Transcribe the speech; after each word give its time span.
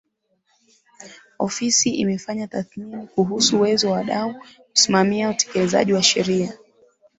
Ofisi 1.39 1.89
imefanya 1.89 2.47
tathmini 2.47 3.07
kuhusu 3.07 3.57
uwezo 3.57 3.87
wa 3.91 3.97
wadau 3.97 4.35
kusimamia 4.73 5.29
utekelezaji 5.29 5.93
wa 5.93 6.03
Sheria 6.03 6.53